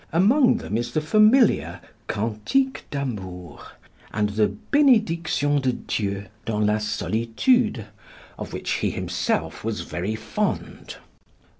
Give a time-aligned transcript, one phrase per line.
[0.11, 3.61] Among them is the familiar "Cantique d'Amour,"
[4.11, 7.85] and the "Benediction de Dieu dans la solitude,"
[8.39, 10.95] of which he himself was very fond.